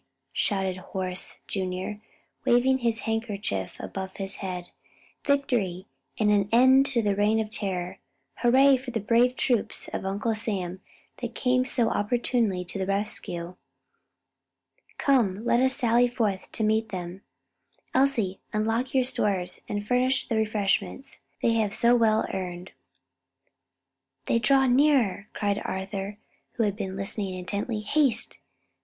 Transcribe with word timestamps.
shouted 0.33 0.77
Horace, 0.77 1.41
Jr., 1.45 1.99
waving 2.43 2.79
his 2.79 3.01
handkerchief 3.01 3.79
about 3.79 4.17
his 4.17 4.37
head, 4.37 4.69
"victory, 5.23 5.85
and 6.17 6.31
an 6.31 6.49
end 6.51 6.87
to 6.87 7.03
the 7.03 7.15
reign 7.15 7.39
of 7.39 7.51
terror! 7.51 7.99
Hurrah 8.37 8.77
for 8.77 8.89
the 8.89 8.99
brave 8.99 9.35
troops 9.35 9.89
of 9.89 10.03
Uncle 10.03 10.33
Sam 10.33 10.81
that 11.17 11.35
came 11.35 11.65
so 11.67 11.89
opportunely 11.91 12.65
to 12.65 12.79
the 12.79 12.87
rescue! 12.87 13.57
Come, 14.97 15.45
let 15.45 15.61
us 15.61 15.75
sally 15.75 16.07
forth 16.07 16.51
to 16.53 16.63
meet 16.63 16.89
them. 16.89 17.21
Elsie, 17.93 18.39
unlock 18.51 18.95
your 18.95 19.03
stores 19.03 19.61
and 19.69 19.85
furnish 19.87 20.27
the 20.29 20.35
refreshments 20.35 21.19
they 21.43 21.53
have 21.53 21.75
so 21.75 21.95
well 21.95 22.25
earned." 22.33 22.71
"They 24.25 24.39
draw 24.39 24.65
nearer!" 24.65 25.29
cried 25.33 25.61
Arthur, 25.63 26.17
who 26.53 26.63
had 26.63 26.75
been 26.75 26.95
listening 26.95 27.35
intently. 27.35 27.81
"Haste! 27.81 28.39